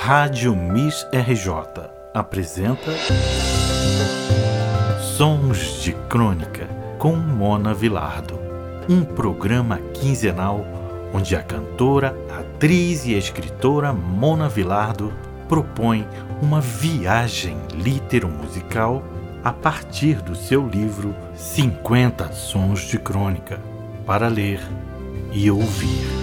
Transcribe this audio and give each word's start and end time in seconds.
Rádio 0.00 0.54
Miss 0.54 1.06
RJ 1.12 1.90
apresenta 2.14 2.92
Sons 5.00 5.82
de 5.82 5.92
Crônica 6.08 6.66
com 6.98 7.14
Mona 7.16 7.74
Vilardo, 7.74 8.38
um 8.88 9.04
programa 9.04 9.78
quinzenal 9.92 10.64
onde 11.12 11.34
a 11.36 11.42
cantora, 11.42 12.16
atriz 12.30 13.04
e 13.04 13.14
escritora 13.14 13.92
Mona 13.92 14.48
Vilardo 14.48 15.12
propõe 15.48 16.06
uma 16.40 16.60
viagem 16.60 17.58
litero-musical 17.74 19.02
a 19.44 19.52
partir 19.52 20.22
do 20.22 20.34
seu 20.34 20.66
livro 20.66 21.14
50 21.34 22.32
Sons 22.32 22.82
de 22.82 22.98
Crônica 22.98 23.60
para 24.06 24.28
ler 24.28 24.60
e 25.32 25.50
ouvir. 25.50 26.17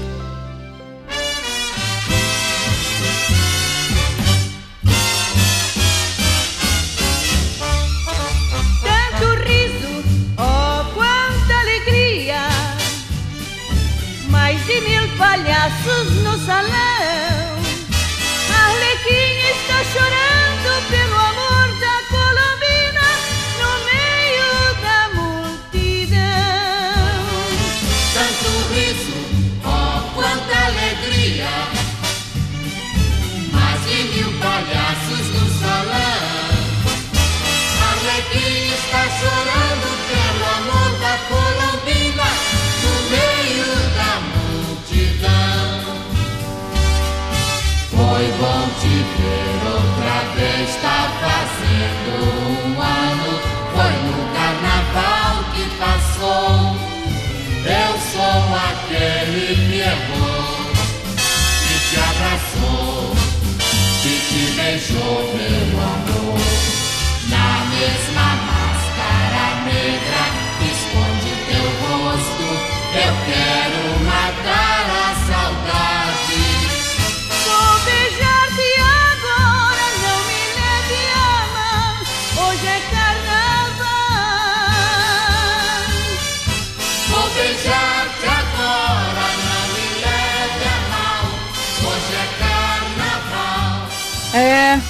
É. 94.36 94.38
É, 94.38 94.82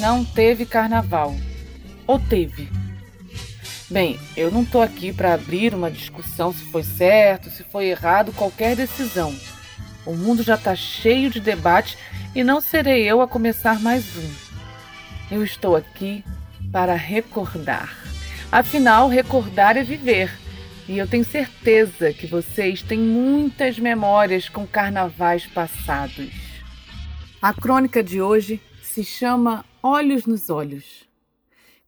não 0.00 0.24
teve 0.24 0.66
carnaval. 0.66 1.34
Ou 2.06 2.18
teve? 2.18 2.68
Bem, 3.88 4.18
eu 4.36 4.50
não 4.50 4.64
tô 4.64 4.82
aqui 4.82 5.12
para 5.12 5.34
abrir 5.34 5.74
uma 5.74 5.90
discussão 5.90 6.52
se 6.52 6.64
foi 6.64 6.82
certo, 6.82 7.50
se 7.50 7.62
foi 7.62 7.86
errado 7.86 8.32
qualquer 8.32 8.74
decisão. 8.74 9.34
O 10.04 10.14
mundo 10.14 10.42
já 10.42 10.56
tá 10.58 10.74
cheio 10.74 11.30
de 11.30 11.38
debate 11.38 11.96
e 12.34 12.42
não 12.42 12.60
serei 12.60 13.04
eu 13.04 13.20
a 13.20 13.28
começar 13.28 13.80
mais 13.80 14.04
um. 14.16 14.30
Eu 15.30 15.44
estou 15.44 15.76
aqui 15.76 16.24
para 16.72 16.94
recordar. 16.94 17.96
Afinal, 18.50 19.08
recordar 19.08 19.76
é 19.76 19.82
viver. 19.82 20.43
E 20.86 20.98
eu 20.98 21.08
tenho 21.08 21.24
certeza 21.24 22.12
que 22.12 22.26
vocês 22.26 22.82
têm 22.82 22.98
muitas 22.98 23.78
memórias 23.78 24.50
com 24.50 24.66
carnavais 24.66 25.46
passados. 25.46 26.30
A 27.40 27.54
crônica 27.54 28.02
de 28.02 28.20
hoje 28.20 28.60
se 28.82 29.02
chama 29.02 29.64
Olhos 29.82 30.26
nos 30.26 30.50
Olhos. 30.50 31.08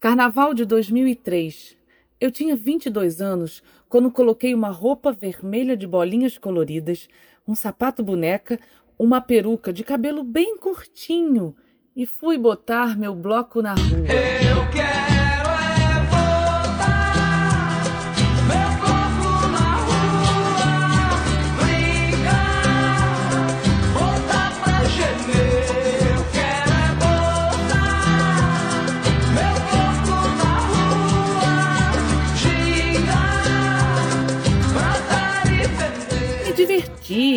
Carnaval 0.00 0.54
de 0.54 0.64
2003. 0.64 1.76
Eu 2.18 2.30
tinha 2.30 2.56
22 2.56 3.20
anos 3.20 3.62
quando 3.86 4.10
coloquei 4.10 4.54
uma 4.54 4.70
roupa 4.70 5.12
vermelha 5.12 5.76
de 5.76 5.86
bolinhas 5.86 6.38
coloridas, 6.38 7.06
um 7.46 7.54
sapato 7.54 8.02
boneca, 8.02 8.58
uma 8.98 9.20
peruca 9.20 9.74
de 9.74 9.84
cabelo 9.84 10.24
bem 10.24 10.56
curtinho 10.56 11.54
e 11.94 12.06
fui 12.06 12.38
botar 12.38 12.96
meu 12.96 13.14
bloco 13.14 13.60
na 13.60 13.74
rua. 13.74 14.06
Eu 14.08 14.65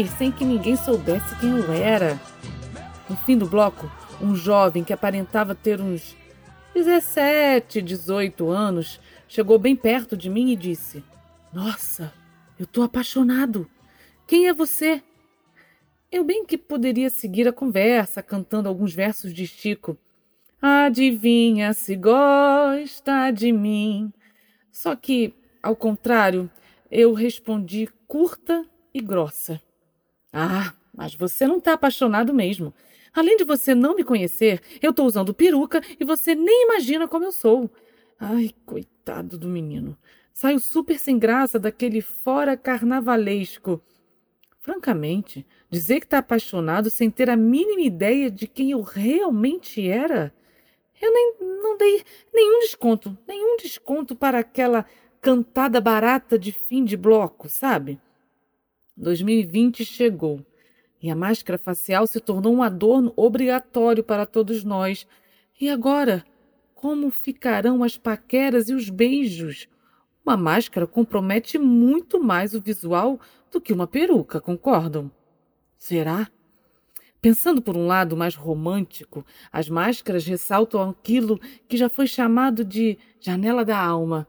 sem 0.08 0.32
que 0.32 0.46
ninguém 0.46 0.76
soubesse 0.76 1.36
quem 1.40 1.50
eu 1.50 1.72
era. 1.72 2.20
No 3.10 3.16
fim 3.18 3.38
do 3.38 3.46
bloco, 3.46 3.92
um 4.22 4.36
jovem 4.36 4.84
que 4.84 4.94
aparentava 4.94 5.56
ter 5.56 5.82
uns 5.82 6.16
17, 6.74 7.82
18 7.82 8.50
anos 8.50 9.00
chegou 9.28 9.58
bem 9.58 9.76
perto 9.76 10.16
de 10.16 10.30
mim 10.30 10.52
e 10.52 10.56
disse: 10.56 11.04
Nossa, 11.52 12.14
eu 12.60 12.66
tô 12.66 12.84
apaixonado. 12.84 13.70
Quem 14.28 14.48
é 14.48 14.54
você? 14.54 15.02
Eu 16.12 16.24
bem 16.24 16.46
que 16.46 16.58
poderia 16.58 17.10
seguir 17.10 17.48
a 17.48 17.54
conversa 17.54 18.22
cantando 18.22 18.68
alguns 18.68 18.94
versos 18.94 19.34
de 19.34 19.46
Chico. 19.46 19.98
Adivinha 20.62 21.74
se 21.74 21.96
gosta 21.96 23.32
de 23.32 23.52
mim. 23.52 24.12
Só 24.72 24.96
que, 24.96 25.34
ao 25.62 25.76
contrário, 25.76 26.50
eu 26.92 27.14
respondi 27.14 27.88
curta 28.08 28.66
e 28.94 29.00
grossa. 29.00 29.62
Ah, 30.32 30.74
mas 30.94 31.16
você 31.16 31.48
não 31.48 31.58
está 31.58 31.74
apaixonado 31.74 32.34
mesmo. 32.34 32.74
Além 33.14 33.38
de 33.38 33.44
você 33.44 33.74
não 33.74 33.96
me 33.96 34.04
conhecer, 34.04 34.62
eu 34.82 34.92
estou 34.92 35.06
usando 35.06 35.34
peruca 35.34 35.82
e 36.00 36.06
você 36.06 36.36
nem 36.36 36.66
imagina 36.66 37.08
como 37.08 37.26
eu 37.26 37.32
sou. 37.32 37.70
Ai, 38.20 38.52
coitado 38.66 39.38
do 39.38 39.48
menino. 39.48 39.98
Saiu 40.34 40.60
super 40.60 41.00
sem 41.00 41.18
graça 41.18 41.58
daquele 41.60 42.02
fora 42.02 42.56
carnavalesco. 42.56 43.82
Francamente, 44.60 45.46
dizer 45.70 46.00
que 46.00 46.06
está 46.06 46.20
apaixonado 46.20 46.90
sem 46.90 47.10
ter 47.10 47.30
a 47.30 47.36
mínima 47.36 47.82
ideia 47.82 48.30
de 48.30 48.48
quem 48.48 48.72
eu 48.72 48.82
realmente 48.82 49.88
era. 49.90 50.34
Eu 51.02 51.12
nem 51.14 51.36
não 51.62 51.78
dei 51.78 52.04
nenhum 52.34 52.60
desconto, 52.60 53.18
nenhum 53.28 53.58
desconto 53.58 54.16
para 54.16 54.40
aquela 54.40 54.86
cantada 55.22 55.82
barata 55.82 56.38
de 56.38 56.52
fim 56.52 56.84
de 56.84 56.96
bloco, 56.96 57.50
sabe? 57.50 58.00
2020 59.00 59.86
chegou 59.86 60.46
e 61.02 61.10
a 61.10 61.16
máscara 61.16 61.58
facial 61.58 62.06
se 62.06 62.20
tornou 62.20 62.54
um 62.54 62.62
adorno 62.62 63.14
obrigatório 63.16 64.04
para 64.04 64.26
todos 64.26 64.64
nós. 64.66 65.08
E 65.60 65.70
agora, 65.70 66.26
como 66.76 67.10
ficarão 67.10 67.84
as 67.84 67.98
paqueras 67.98 68.68
e 68.68 68.74
os 68.74 68.90
beijos? 68.90 69.68
Uma 70.26 70.36
máscara 70.36 70.86
compromete 70.86 71.58
muito 71.58 72.22
mais 72.22 72.54
o 72.54 72.62
visual 72.62 73.20
do 73.50 73.62
que 73.62 73.72
uma 73.72 73.88
peruca, 73.88 74.42
concordam? 74.42 75.10
Será? 75.78 76.30
Pensando 77.22 77.62
por 77.62 77.76
um 77.76 77.88
lado 77.88 78.16
mais 78.16 78.36
romântico, 78.36 79.26
as 79.52 79.70
máscaras 79.70 80.26
ressaltam 80.26 80.90
aquilo 80.90 81.40
que 81.68 81.78
já 81.78 81.90
foi 81.90 82.08
chamado 82.08 82.64
de 82.64 82.98
janela 83.20 83.64
da 83.64 83.78
alma. 83.78 84.28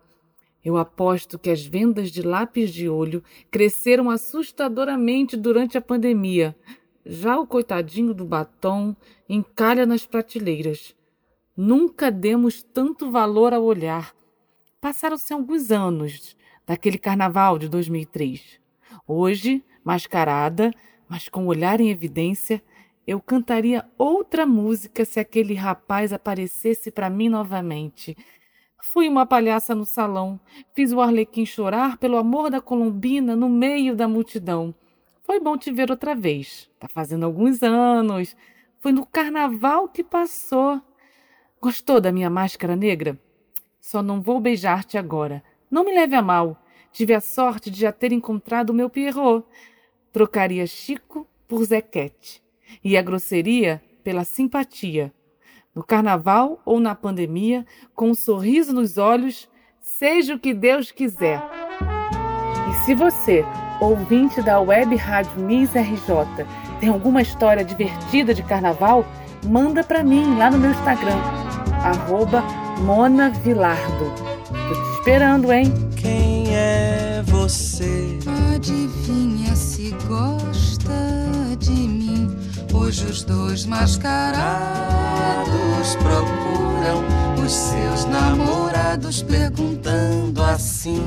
Eu 0.65 0.77
aposto 0.77 1.39
que 1.39 1.51
as 1.51 1.65
vendas 1.65 2.11
de 2.11 2.23
lápis 2.23 2.71
de 2.71 2.89
olho 2.89 3.23
cresceram 3.51 4.11
assustadoramente 4.11 5.37
durante 5.37 5.79
a 5.79 5.81
pandemia. 5.81 6.55
Já 7.05 7.39
o 7.39 7.47
coitadinho 7.47 8.13
do 8.13 8.27
batom 8.27 8.95
encalha 9.29 9.87
nas 9.87 10.05
prateleiras. 10.05 10.95
Nunca 11.57 12.11
demos 12.11 12.63
tanto 12.63 13.11
valor 13.11 13.55
ao 13.55 13.65
olhar. 13.65 14.15
Passaram-se 14.81 15.33
alguns 15.33 15.71
anos 15.71 16.37
daquele 16.67 16.99
carnaval 16.99 17.59
de 17.59 17.69
2003. 17.69 18.61
Hoje, 19.07 19.65
mascarada, 19.83 20.71
mas 21.09 21.29
com 21.29 21.47
olhar 21.47 21.81
em 21.81 21.91
evidência, 21.91 22.63
eu 23.07 23.21
cantaria 23.21 23.85
outra 23.99 24.47
música 24.47 25.05
se 25.05 25.19
aquele 25.19 25.55
rapaz 25.55 26.13
aparecesse 26.13 26.91
para 26.91 27.11
mim 27.11 27.29
novamente. 27.29 28.17
Fui 28.83 29.09
uma 29.09 29.27
palhaça 29.27 29.75
no 29.75 29.85
salão, 29.85 30.41
fiz 30.75 30.93
o 30.93 31.01
Arlequim 31.01 31.45
chorar 31.45 31.99
pelo 31.99 32.17
amor 32.17 32.51
da 32.51 32.61
Colombina 32.61 33.37
no 33.37 33.49
meio 33.49 33.95
da 33.95 34.09
multidão. 34.09 34.75
Foi 35.23 35.39
bom 35.39 35.57
te 35.57 35.71
ver 35.71 35.91
outra 35.91 36.15
vez. 36.15 36.69
Tá 36.79 36.89
fazendo 36.89 37.25
alguns 37.25 37.63
anos. 37.63 38.37
Foi 38.81 38.91
no 38.91 39.07
carnaval 39.07 39.89
que 39.89 40.03
passou. 40.03 40.81
Gostou 41.61 42.01
da 42.01 42.11
minha 42.11 42.31
máscara 42.31 42.75
negra? 42.75 43.19
Só 43.81 44.03
não 44.03 44.21
vou 44.21 44.41
beijar-te 44.41 44.99
agora. 44.99 45.43
Não 45.71 45.85
me 45.85 45.95
leve 45.95 46.17
a 46.17 46.23
mal. 46.23 46.61
Tive 46.91 47.15
a 47.15 47.21
sorte 47.21 47.71
de 47.71 47.81
já 47.81 47.93
ter 47.93 48.13
encontrado 48.13 48.71
o 48.71 48.75
meu 48.75 48.91
Pierrot. 48.91 49.47
Trocaria 50.11 50.67
Chico 50.67 51.29
por 51.47 51.63
Zequete. 51.65 52.43
E 52.83 52.97
a 52.97 53.03
grosseria 53.03 53.81
pela 54.03 54.25
simpatia. 54.25 55.13
No 55.75 55.85
carnaval 55.85 56.61
ou 56.65 56.81
na 56.81 56.97
pandemia, 56.97 57.65
com 57.95 58.11
um 58.11 58.15
sorriso 58.15 58.73
nos 58.73 58.99
olhos, 58.99 59.49
seja 59.81 60.35
o 60.35 60.39
que 60.39 60.53
Deus 60.53 60.91
quiser. 60.91 61.41
E 62.69 62.85
se 62.85 62.95
você, 62.95 63.45
ouvinte 63.81 64.43
da 64.43 64.61
Web 64.61 64.97
Rádio 64.97 65.41
Miss 65.41 65.71
RJ, 65.75 66.45
tem 66.81 66.89
alguma 66.89 67.23
história 67.23 67.65
divertida 67.65 68.35
de 68.35 68.43
carnaval, 68.43 69.05
manda 69.47 69.85
para 69.85 70.03
mim 70.03 70.37
lá 70.37 70.51
no 70.51 70.59
meu 70.59 70.73
Instagram, 70.73 71.19
arroba 71.85 72.43
Mona 72.81 73.31
Vilardo. 73.31 74.13
Tô 74.49 74.75
te 74.75 74.99
esperando, 74.99 75.53
hein? 75.53 75.73
Quem 75.97 76.53
é 76.53 77.23
você? 77.27 78.19
Adivinha 78.55 79.55
se 79.55 79.93
gosta. 80.09 80.60
Hoje 82.91 83.07
os 83.07 83.23
dois 83.23 83.65
mascarados 83.67 84.35
procuram 86.03 87.05
os 87.41 87.53
seus 87.53 88.05
namorados 88.07 89.23
perguntando 89.23 90.43
assim. 90.43 91.01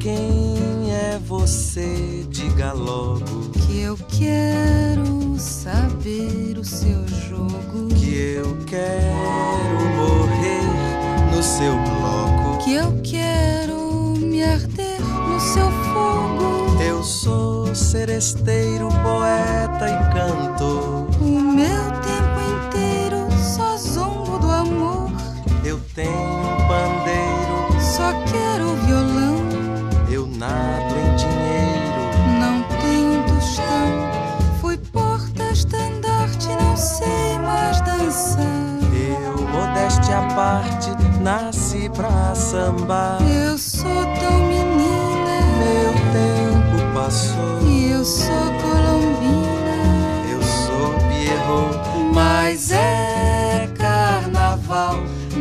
Quem 0.00 0.90
é 0.90 1.20
você? 1.26 2.24
Diga 2.30 2.72
logo 2.72 3.50
Que 3.66 3.80
eu 3.80 3.98
quero 4.08 5.38
saber 5.38 6.56
o 6.58 6.64
seu 6.64 7.06
jogo. 7.28 7.88
que 7.96 8.14
eu 8.14 8.56
quero 8.64 9.84
morrer 9.94 11.36
no 11.36 11.42
seu 11.42 11.74
bloco. 11.74 12.64
Que 12.64 12.76
eu 12.76 12.98
quero 13.02 14.14
me 14.16 14.42
arder 14.42 15.02
no 15.02 15.38
seu 15.38 15.70
fogo. 15.92 16.63
Eu 16.86 17.02
sou 17.02 17.74
seresteiro, 17.74 18.88
poeta 19.02 19.88
e 19.88 20.14
cantor. 20.14 21.08
O 21.20 21.40
meu 21.40 21.84
tempo 22.02 22.40
inteiro 22.66 23.26
só 23.38 23.76
zombo 23.76 24.38
do 24.38 24.50
amor. 24.50 25.10
Eu 25.64 25.80
tenho 25.94 26.10
um 26.10 26.56
pandeiro, 26.68 27.80
Só 27.80 28.12
quero 28.30 28.74
violão. 28.86 29.44
eu 30.10 30.26
nado 30.26 30.94
em 30.94 31.16
dinheiro. 31.16 32.02
Não 32.38 32.62
tenho 32.80 33.24
tostão. 33.24 34.60
Fui 34.60 34.76
porta-estandarte, 34.76 36.48
não 36.48 36.76
sei 36.76 37.38
mais 37.38 37.80
dançar. 37.80 38.44
Eu, 38.92 39.42
modéstia 39.48 40.18
à 40.18 40.34
parte, 40.34 40.90
nasci 41.22 41.88
pra 41.90 42.34
sambar. 42.34 43.18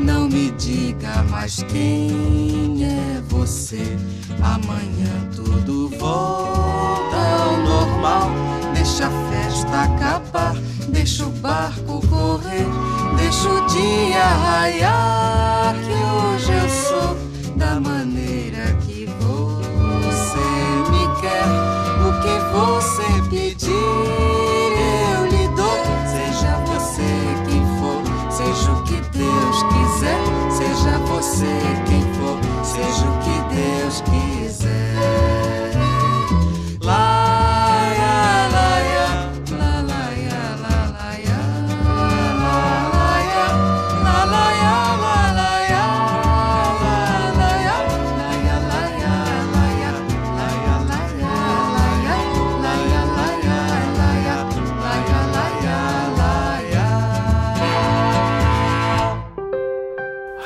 Não 0.03 0.27
me 0.27 0.51
diga 0.51 1.23
mais 1.29 1.63
quem 1.63 2.83
é 2.83 3.21
você. 3.29 3.97
Amanhã 4.41 5.29
tudo 5.33 5.89
volta 5.97 7.15
ao 7.15 7.57
normal. 7.57 8.29
Deixa 8.73 9.07
a 9.07 9.11
festa 9.31 9.83
acabar. 9.83 10.55
Deixa 10.89 11.25
o 11.25 11.29
barco 11.29 12.05
correr. 12.07 12.67
Deixa 13.17 13.49
o 13.49 13.65
dia 13.67 14.25
raiar. 14.25 15.73
Que 15.75 16.35
hoje 16.35 16.42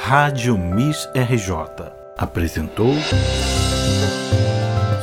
Rádio 0.10 0.58
Miss 0.58 1.10
RJ 1.14 1.92
apresentou 2.18 2.96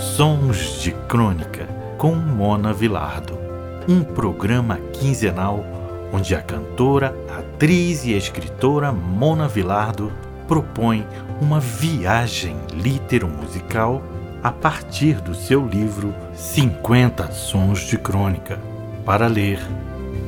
Sons 0.01 0.81
de 0.81 0.93
Crônica 0.93 1.69
com 1.99 2.15
Mona 2.15 2.73
Vilardo, 2.73 3.39
um 3.87 4.03
programa 4.03 4.79
quinzenal 4.95 5.63
onde 6.11 6.35
a 6.35 6.41
cantora, 6.41 7.15
atriz 7.39 8.07
e 8.07 8.17
escritora 8.17 8.93
Mona 8.93 9.47
Vilardo 9.47 10.11
propõe 10.49 11.07
uma 11.39 11.61
viagem 11.61 12.57
litero-musical 12.73 14.03
a 14.43 14.51
partir 14.51 15.21
do 15.21 15.35
seu 15.35 15.67
livro 15.67 16.15
50 16.35 17.31
Sons 17.31 17.81
de 17.81 17.99
Crônica 17.99 18.59
para 19.05 19.27
ler 19.27 19.61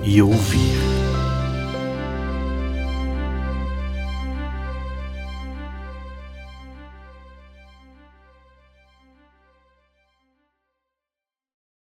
e 0.04 0.20
ouvir. 0.20 0.85